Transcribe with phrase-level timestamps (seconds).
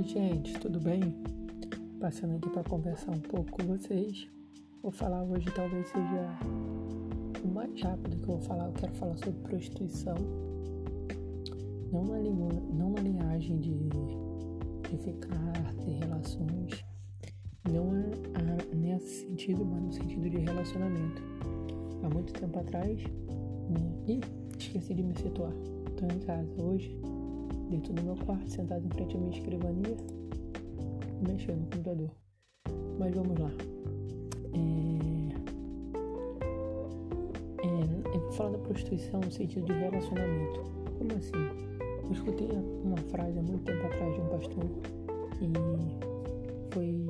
[0.00, 1.02] gente, tudo bem?
[2.00, 4.26] Passando aqui para conversar um pouco com vocês.
[4.82, 6.38] Vou falar hoje, talvez seja
[7.44, 8.66] o mais rápido que eu vou falar.
[8.66, 10.16] Eu quero falar sobre prostituição,
[11.92, 13.74] não na, não na linhagem de,
[14.88, 16.84] de ficar, ter relações,
[17.70, 21.22] não é a, nesse sentido, mas no sentido de relacionamento.
[22.02, 23.92] Há muito tempo atrás, né?
[24.08, 24.20] Ih,
[24.58, 25.52] esqueci de me situar.
[25.86, 26.98] Estou em casa hoje
[27.70, 29.96] dentro do meu quarto, sentado em frente à minha escrivania,
[31.26, 32.10] mexendo no computador.
[32.98, 33.50] Mas vamos lá.
[34.54, 34.92] É...
[37.66, 38.14] É...
[38.14, 40.60] Eu vou falar da prostituição no sentido de relacionamento.
[40.98, 41.32] Como assim?
[42.04, 42.48] Eu escutei
[42.84, 44.64] uma frase há muito tempo atrás de um pastor
[45.40, 45.52] e
[46.72, 47.06] foi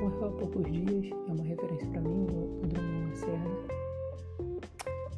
[0.00, 3.80] morreu há poucos dias, é uma referência para mim, o Drummond Lacerda.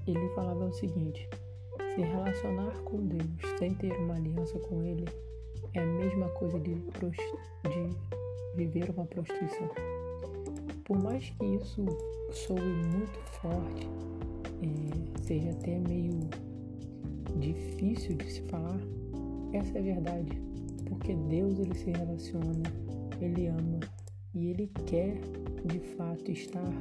[0.07, 1.29] Ele falava o seguinte:
[1.95, 5.05] se relacionar com Deus sem ter uma aliança com Ele
[5.75, 7.97] é a mesma coisa de, de
[8.57, 9.69] viver uma prostituição.
[10.85, 11.85] Por mais que isso
[12.31, 13.89] soe muito forte,
[14.63, 16.19] é, seja até meio
[17.39, 18.81] difícil de se falar,
[19.53, 20.43] essa é a verdade.
[20.89, 22.63] Porque Deus ele se relaciona,
[23.21, 23.81] ele ama
[24.35, 25.21] e ele quer
[25.65, 26.73] de fato estar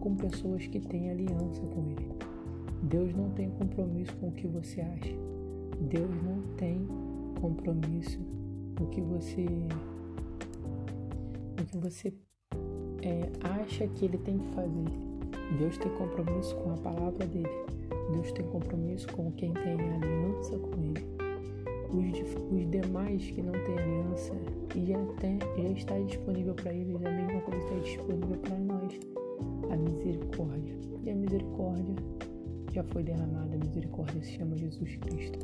[0.00, 2.27] com pessoas que têm aliança com ele.
[2.88, 5.14] Deus não tem compromisso com o que você acha.
[5.90, 6.86] Deus não tem
[7.38, 8.18] compromisso
[8.76, 9.46] com o que você
[11.60, 12.14] o que você
[13.02, 14.86] é, acha que ele tem que fazer.
[15.58, 17.48] Deus tem compromisso com a palavra dele.
[18.12, 21.06] Deus tem compromisso com quem tem aliança com ele.
[21.90, 24.34] Os, os demais que não têm aliança
[24.76, 28.98] já, tem, já está disponível para eles a mesma coisa está disponível para nós.
[29.70, 30.74] A misericórdia.
[31.04, 31.94] E a misericórdia
[32.72, 35.38] já foi derramada, a misericórdia se chama Jesus Cristo.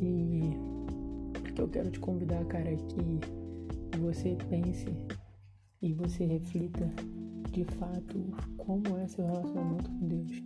[0.00, 0.56] E
[1.38, 4.86] o que eu quero te convidar, cara, é que você pense
[5.82, 6.88] e você reflita
[7.50, 8.18] de fato
[8.56, 10.42] como é seu relacionamento com Deus.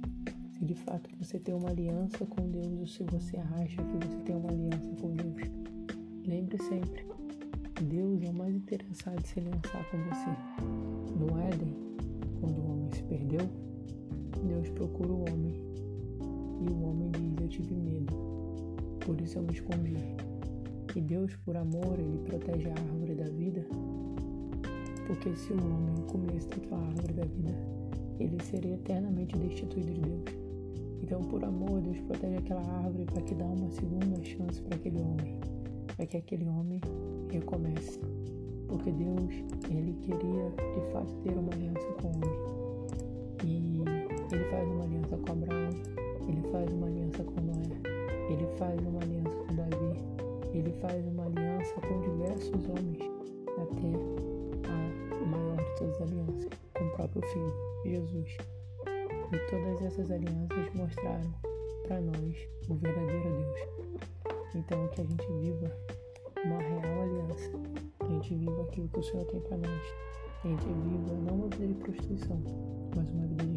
[0.53, 4.19] Se de fato você tem uma aliança com Deus ou se você acha que você
[4.25, 5.43] tem uma aliança com Deus.
[6.27, 7.05] Lembre sempre,
[7.83, 10.31] Deus é o mais interessado em se aliançar com você.
[11.19, 11.75] No Éden,
[12.41, 13.64] quando o homem se perdeu,
[14.44, 15.55] Deus procura o homem
[16.60, 18.12] e o homem diz: Eu tive medo,
[19.05, 19.97] por isso eu me escondi.
[20.94, 23.66] E Deus, por amor, ele protege a árvore da vida,
[25.06, 27.54] porque se o homem comesse daquela árvore da vida,
[28.21, 30.44] ele seria eternamente destituído de Deus.
[31.03, 35.00] Então, por amor, Deus protege aquela árvore para que dá uma segunda chance para aquele
[35.00, 35.41] homem,
[35.97, 36.81] para que aquele homem
[37.31, 38.00] recomece.
[38.69, 39.34] Porque Deus,
[39.69, 42.64] ele queria de fato ter uma aliança com o homem.
[44.34, 45.71] Ele faz uma aliança com Abraão,
[46.27, 47.95] ele faz uma aliança com Noé,
[48.28, 50.05] ele faz uma aliança com Davi,
[50.53, 52.99] ele faz uma aliança com diversos homens,
[53.62, 58.37] até a maior de todas as alianças, com o próprio Filho, Jesus.
[59.33, 61.33] E todas essas alianças mostraram
[61.87, 63.69] para nós o verdadeiro Deus.
[64.56, 65.71] Então que a gente viva
[66.45, 67.51] uma real aliança,
[68.01, 69.95] que a gente viva aquilo que o Senhor tem para nós,
[70.43, 72.43] que a gente viva não uma vida de prostituição,
[72.97, 73.53] mas uma vida de